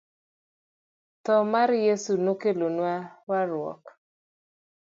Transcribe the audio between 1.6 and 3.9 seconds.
Yeso no kelo warruok